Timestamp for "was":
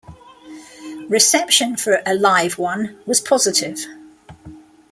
3.05-3.21